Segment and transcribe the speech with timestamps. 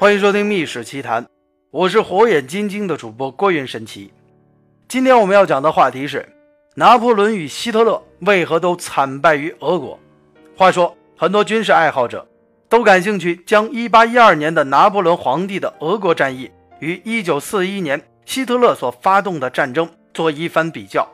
[0.00, 1.22] 欢迎收听《密史奇谈》，
[1.70, 4.10] 我是火眼金睛的主播郭云神奇。
[4.88, 6.26] 今天我们要讲的话题是
[6.74, 10.00] 拿破仑与希特勒为何都惨败于俄国。
[10.56, 12.26] 话说，很多军事爱好者
[12.66, 21.06] 都感兴趣，将1812年的拿破仑皇帝的俄国战役与1941年希特勒所发动的战争做一番比较。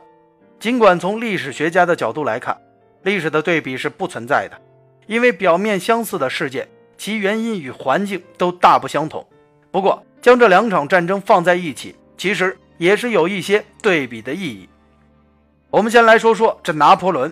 [0.61, 2.57] 尽管从历史学家的角度来看，
[3.03, 4.57] 历史的对比是不存在的，
[5.07, 6.65] 因为表面相似的事件。
[6.97, 9.25] 其原因与环境都大不相同，
[9.71, 14.67] 不过将这两场战争放在一起，其实也是有一些对比的意义。
[15.69, 17.31] 我们先来说说这拿破仑。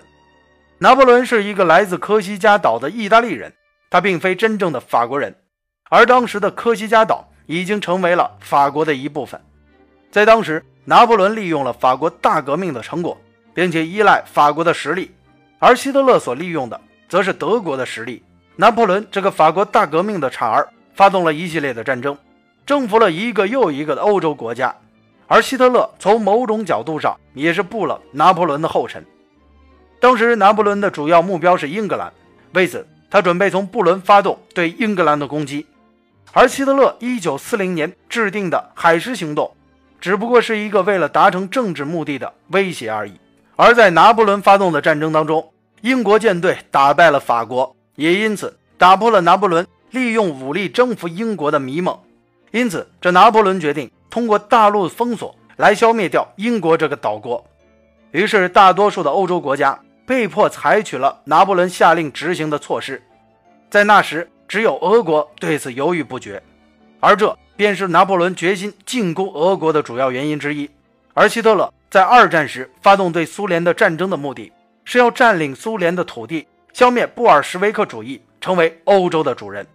[0.78, 3.54] 拿破仑是一个来自科西嘉岛的意大利人，
[3.90, 5.34] 他并非真正的法国人，
[5.90, 9.40] 而当时的科西嘉岛已经成为了法国的一部分。
[10.12, 13.18] 在当时，拿破仑利用了法国大革命的成果，
[13.54, 15.12] 并且依赖法国的实力，
[15.60, 18.22] 而希特勒所利用的则是德国的实力。
[18.58, 22.18] 拿破仑这个法国大革命的产儿，发动了一系列的战争，
[22.66, 24.74] 征服了一个又一个的欧洲国家，
[25.28, 29.06] 而希特勒从某种角度上也是步了拿破仑的后尘。
[30.00, 32.14] 当时拿破仑的主要目标是英格兰，
[32.54, 35.66] 为此他准备从布伦发动对英格兰的攻击，
[36.32, 39.52] 而希特勒1940年制定的海狮行动，
[40.00, 43.20] 只不过是一个为了达成政治目的的威胁而已。
[43.58, 47.75] 而在拿破仑发动的战争当中，英国舰队打败了法国。
[47.96, 51.98] 也因此打破了拿破仑利用武力征服英国的迷梦，
[52.52, 57.44] 因此这拿破仑决定通过大陆封锁来消灭掉英国这个岛国。
[58.12, 63.02] 于是大多数的欧洲国家被迫采取了拿破仑下令执行的措施。
[63.70, 66.42] 在那时，只有俄国对此犹豫不决，
[67.00, 70.70] 而这便是拿破仑决心进攻俄国的主要原因之一。
[71.14, 74.52] 而希特勒在二战时发动对苏联的战争的目的
[74.84, 76.46] 是要占领苏联的土地。
[76.76, 79.66] 消灭布尔什维克主义，成为欧洲的主人。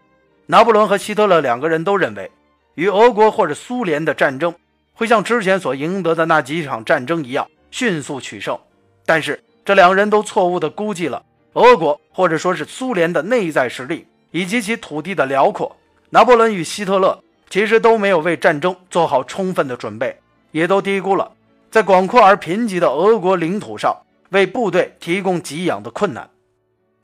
[0.44, 2.30] 拿破仑和希特勒两个人都认为，
[2.74, 4.54] 与俄国或者苏联的战争
[4.92, 8.58] 会像之前所赢得的那几场战争一样迅速取胜。
[9.06, 11.24] 但是这两人都错误地估计了
[11.54, 15.74] 俄国或者说是苏联的内在实力以及其土地的辽阔。
[16.10, 17.18] 拿破仑与希特勒
[17.48, 20.14] 其实都没有为战争做好充分的准备，
[20.50, 21.32] 也都低估了
[21.70, 23.96] 在广阔而贫瘠的俄国领土上
[24.28, 26.28] 为部队提供给养的困难。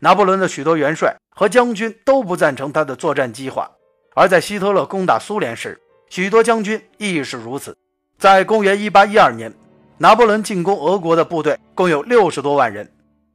[0.06, 3.68] 拿破仑的许多元帅和将军都不赞成他的作战计划，
[4.14, 5.76] 而在希特勒攻打苏联时，
[6.08, 7.76] 许多将军亦是如此。
[8.16, 9.52] 在公元1812年，
[9.98, 12.88] 拿破仑进攻俄国的部队共有六十多万人，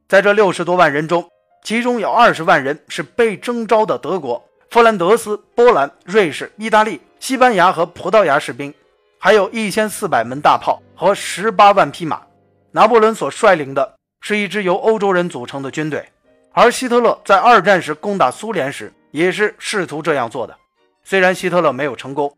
[0.08, 1.28] 在这六十多万人中，
[1.62, 8.72] 其中有二十万人是被征召的德国、弗兰德斯、波兰、瑞士、意大利、西班牙和葡萄牙士兵，
[9.18, 12.22] 还有一千四百门大炮和十八万匹马。
[12.70, 16.08] 拿破仑所率领的是一支由欧洲人组成的军队。
[16.52, 20.54] 而希特勒在二战时攻打苏联时，也是试图这样做的。
[21.02, 22.30] 虽然希特勒没有成功，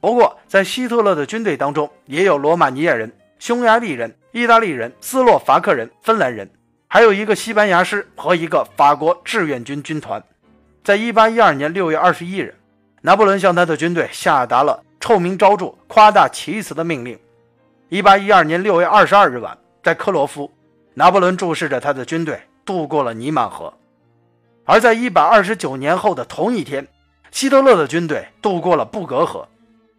[0.00, 6.50] 不过在希特勒的军队当中，也有罗马尼亚人、匈牙利人、意大利人、斯洛伐克人、芬兰人，
[6.88, 10.22] 还有一个西班牙师和一个法国志愿军军团。
[10.82, 12.54] 在一八一二年六月二十一日，
[13.02, 17.18] 拿破仑向他的军队下达了臭名昭著、夸大其词的命令。
[17.90, 20.50] 一八一二年六月二十二日晚，在克罗夫，
[20.94, 22.40] 拿破仑注视着他的军队。
[22.68, 23.72] 渡过了尼曼河，
[24.66, 26.86] 而在一百二十九年后的同一天，
[27.30, 29.48] 希特勒的军队渡过了布格河。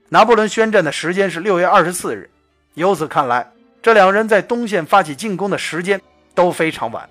[0.09, 2.29] 拿破仑宣战的时间是六月二十四日。
[2.75, 5.99] 由此看来，这两人在东线发起进攻的时间
[6.35, 7.09] 都非常晚。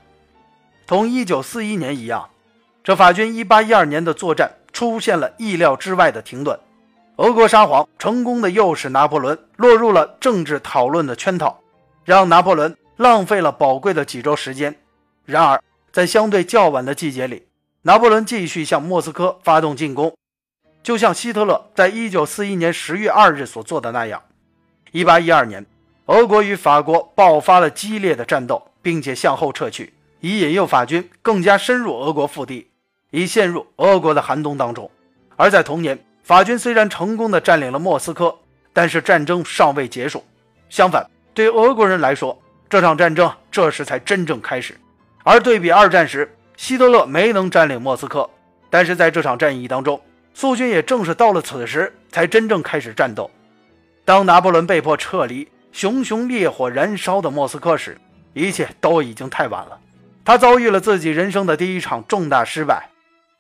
[0.87, 2.31] 同一九四一年一样，
[2.85, 6.57] 这法军一八一二年的作战出现了意料之外的停顿。
[7.17, 11.59] 俄国沙皇成功的诱使拿破仑落入了政治讨论的圈套，
[12.05, 14.73] 让拿破仑浪费了宝贵的几周时间。
[15.29, 15.63] 然而，
[15.93, 17.49] 在相对较晚的季节里，
[17.83, 20.17] 拿破仑继续向莫斯科发动进攻，
[20.83, 24.23] 就像希特勒在1941年10月2日所做的那样。
[24.93, 25.67] 1812年，
[26.07, 32.71] 俄国与法国爆发了激烈的战斗，并且向后撤去，以引诱法军更加深入俄国腹地，
[33.11, 34.91] 以陷入俄国的寒冬当中。
[35.37, 38.35] 而在同年，法军虽然成功的占领了莫斯科，
[38.73, 40.25] 但是战争尚未结束。
[40.71, 44.75] 相反，对俄国人来说，这场战争这时才真正开始。
[45.25, 48.29] 而对比二战时，希特勒没能占领莫斯科，
[48.71, 50.01] 但是在这场战役当中，
[50.35, 53.31] 苏军也正是到了此时才真正开始战斗。
[54.05, 57.99] 当拿破仑被迫撤离熊熊烈火燃烧的莫斯科时，
[58.33, 59.79] 一切都已经太晚了。
[60.25, 62.89] 他遭遇了自己人生的第一场重大失败，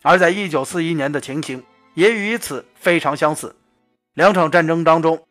[0.03, 1.63] 而在1941年的情形
[1.95, 3.55] 也与此非常相似。
[4.15, 5.23] 两场战争当中，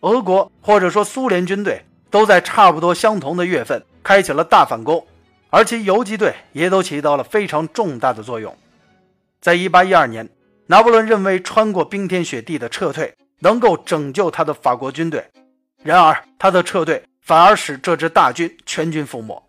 [0.00, 5.06] 俄国或者说苏联军队都在差不多相同的月份开启了大反攻。
[5.56, 8.54] 而其游击队也都起到了非常重大的作用。
[9.40, 10.28] 在一八一二年，
[10.66, 15.26] 拿破仑认为穿过冰天雪地的撤退能够拯救他的法国军队，
[15.82, 19.42] 然而他的撤退反而使这支大军全军覆没。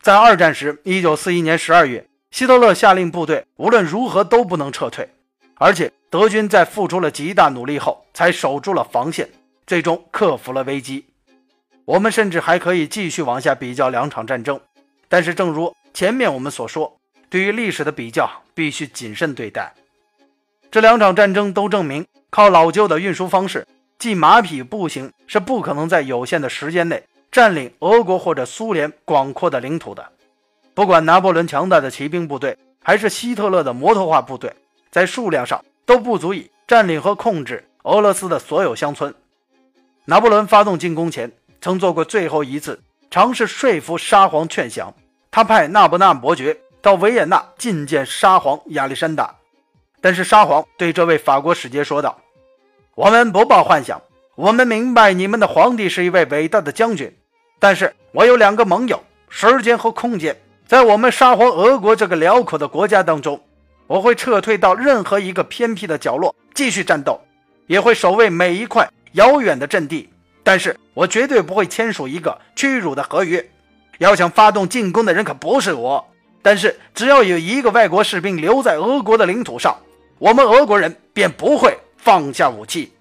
[0.00, 5.08] 在二战时，一九四一年十二月，希特勒下令部队无论如何都不能撤退，
[5.54, 9.28] 而且德军在付出了极大努力后才守住了防线，
[9.64, 11.04] 最终克服了危机。
[11.84, 14.60] 我们甚至还可以继续往下比较两场战争，
[15.12, 16.96] 但是正如前面我们所说，
[17.28, 19.74] 对于历史的比较必须谨慎对待。
[20.70, 23.66] 这两场战争都证明，靠老旧的运输方式，
[23.98, 30.12] 即马匹、步行，是不可能在有限的时间内占领俄国或者苏联广阔的领土的。
[30.72, 34.50] 不管拿破仑强大的骑兵部队，还是希特勒的摩托化部队，
[34.90, 39.14] 在数量上都不足以占领和控制俄罗斯的所有乡村。
[40.06, 41.30] 拿破仑发动进攻前，
[41.60, 44.94] 曾做过最后一次尝试说服沙皇劝降，
[45.34, 49.34] 他派纳布纳伯爵到维也纳觐见沙皇亚历山大。
[49.98, 52.18] 但是沙皇对这位法国使节说道
[52.94, 54.02] ：“我们不抱幻想，
[54.34, 57.10] 我们明白你们的皇帝是一位伟大的将军。
[57.58, 60.36] 但是我有两个盟友，时间和空间，
[60.66, 63.40] 在我们沙皇俄国这个辽阔的国家当中，
[63.86, 67.18] 我会撤退到任何一个偏僻的角落继续战斗，
[67.68, 70.10] 也会守卫每一块遥远的阵地。
[70.42, 73.42] 但是我绝对不会签署一个屈辱的合约。
[74.02, 76.06] 要想发动进攻的人可不是我，
[76.42, 79.76] 但是只要有一个外国士兵留在俄国的领土上。”
[80.18, 82.92] 我们俄国人便不会放下武器，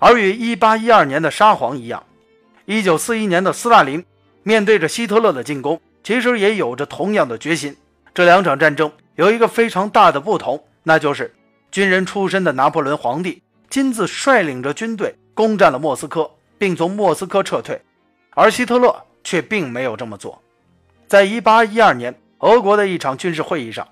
[0.00, 2.02] 而与1812年的沙皇一样
[2.66, 4.04] ，1941年的斯大林
[4.42, 7.76] 面对着希特勒的进攻，其实也有着同样的决心。
[8.12, 11.32] 这两场战争有一个非常大的不同，那就是
[11.70, 13.40] 军人出身的拿破仑皇帝
[13.70, 16.28] 亲自率领着军队攻占了莫斯科，
[16.58, 17.80] 并从莫斯科撤退，
[18.30, 20.42] 而希特勒却并没有这么做。
[21.06, 23.86] 在1812年俄国的一场军事会议上，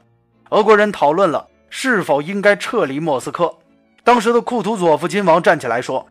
[0.51, 1.47] 俄国人讨论了。
[1.69, 3.53] 是否应该撤离莫斯科？
[4.05, 6.07] 当时的库图佐夫亲王站起来说：“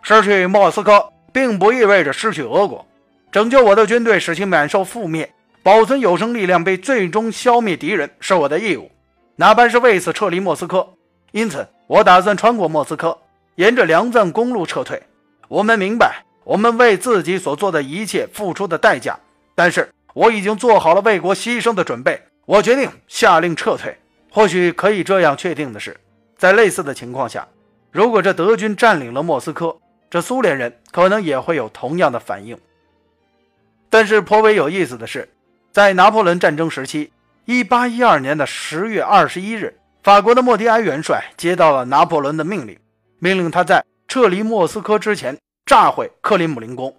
[0.00, 2.86] 失去莫斯科并不意味着失去俄国。
[3.30, 5.30] 拯救我的军队，使其免受覆灭，
[5.62, 8.90] 保存有生力量，被最终消灭敌人，是我的义务，
[9.36, 10.88] 哪怕是为此撤离莫斯科。
[11.32, 13.18] 因此，我打算穿过莫斯科，
[13.56, 15.02] 沿着良赞公路撤退。
[15.48, 19.18] 我们明白我们为自己所做的一切付出的代价，
[19.54, 22.22] 但是我已经做好了为国牺牲的准备。
[22.44, 23.96] 我决定下令撤退。”
[24.34, 25.94] 或许可以这样确定的是，
[26.38, 27.46] 在类似的情况下，
[27.90, 29.76] 如果这德军占领了莫斯科，
[30.08, 32.58] 这苏联人可能也会有同样的反应。
[33.90, 35.28] 但是颇为有意思的是，
[35.70, 37.12] 在拿破仑战争时期
[37.46, 42.78] ，1812年的10月21日，法国的莫迪埃元帅接到了拿破仑的命令，
[43.18, 46.94] 命令他在撤离莫斯科之前炸毁克林姆林宫。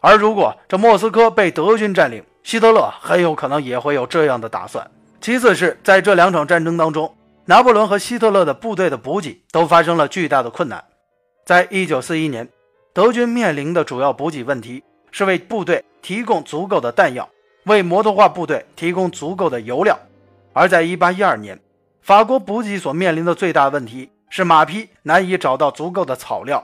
[0.00, 4.90] 而如果这莫斯科被德军占领，希特勒很有可能也会有这样的打算。
[5.20, 7.16] 其次是在这两场战争当中，
[7.46, 10.84] 拿破仑和希特勒的部队的补给都发生了巨大的困难。
[11.46, 12.46] 在一九四一年，
[12.92, 17.26] 德军面临的主要补给问题是为部队提供足够的弹药，
[17.64, 19.94] 为摩托化部队提供足够的油料；
[20.52, 21.58] 而在一八一二年，
[22.02, 26.62] 法国补给所面临的最大问题是马匹难以找到足够的草料。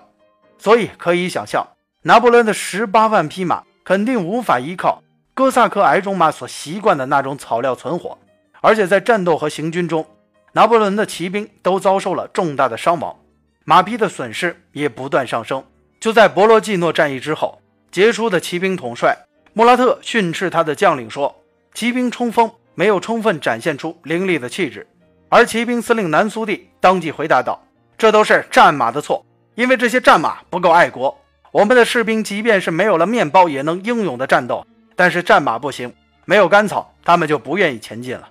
[0.60, 1.66] 所以可以想象，
[2.02, 5.02] 拿破仑的十八万匹马肯定无法依靠
[5.32, 8.18] 哥萨克矮种马所习惯的那种草料存活。
[8.60, 10.06] 而且在战斗和行军中，
[10.52, 13.16] 拿破仑的骑兵都遭受了重大的伤亡，
[13.64, 15.64] 马匹的损失也不断上升。
[15.98, 17.58] 就在博罗季诺战役之后，
[17.90, 19.16] 杰出的骑兵统帅
[19.54, 21.34] 穆拉特训斥他的将领说
[21.72, 24.86] ：“骑兵冲锋没有充分展现出凌厉的气质。”
[25.30, 27.58] 而骑兵司令南苏蒂当即回答道
[27.96, 31.16] ：“这都是战马的错，因为这些战马不够爱国。
[31.52, 34.64] 我们的士兵即便是没有了面包，也能英勇的战斗，
[34.94, 35.92] 但是战马不行，
[36.24, 38.28] 没有干草，他们就不愿意前进了。”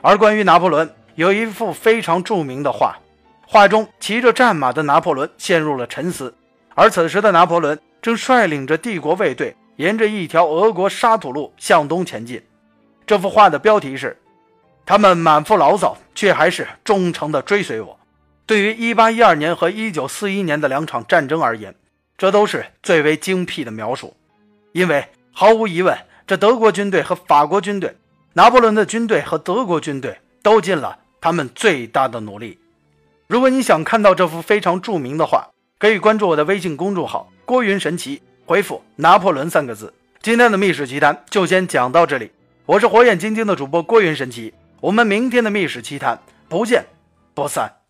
[0.00, 2.96] 而关于拿破仑，有一幅非常著名的画，
[3.46, 6.34] 画中骑着战马的拿破仑陷入了沉思，
[6.74, 12.42] 而此时的拿破仑正率领着帝国卫队沿着一条俄国沙土路向东前进。
[13.04, 14.16] 这幅画的标题是
[14.86, 17.98] ：“他们满腹牢骚，却还是忠诚地追随我。”
[18.46, 21.74] 对于1812年和1941年的两场战争而言，
[22.18, 24.16] 这都是最为精辟的描述，
[24.72, 25.96] 因为毫无疑问，
[26.26, 27.96] 这德国军队和法国军队。
[28.34, 32.58] 拿破仑的军队和德国军队都尽了他们最大的努力。
[33.26, 39.92] 如果你想看到这幅非常著名的画，可以关注我的微信公众号“郭云神奇”，回复“拿破仑”三个字。
[40.22, 42.30] 今天的密史奇谈就先讲到这里，
[42.64, 46.18] 我是火眼金睛的主播郭云神奇，我们明天的密史奇谈
[46.48, 46.86] 不见
[47.34, 47.81] 不散。